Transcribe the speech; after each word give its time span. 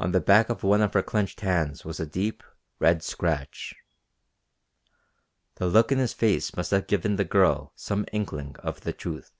On 0.00 0.12
the 0.12 0.20
back 0.22 0.48
of 0.48 0.62
one 0.62 0.80
of 0.80 0.94
her 0.94 1.02
clenched 1.02 1.42
hands 1.42 1.84
was 1.84 2.00
a 2.00 2.06
deep, 2.06 2.42
red 2.78 3.02
scratch. 3.04 3.74
The 5.56 5.66
look 5.66 5.92
in 5.92 5.98
his 5.98 6.14
face 6.14 6.56
must 6.56 6.70
have 6.70 6.86
given 6.86 7.16
the 7.16 7.24
girl 7.26 7.74
some 7.76 8.06
inkling 8.12 8.56
of 8.60 8.80
the 8.80 8.94
truth. 8.94 9.32